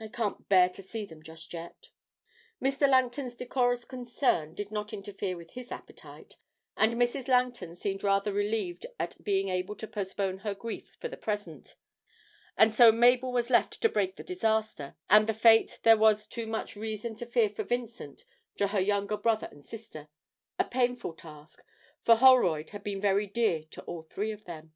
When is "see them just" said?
0.82-1.52